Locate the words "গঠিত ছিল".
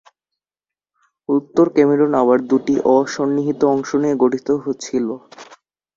4.23-5.07